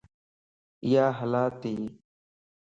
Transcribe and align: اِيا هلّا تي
اِيا 0.85 1.05
هلّا 1.17 1.43
تي 1.61 1.75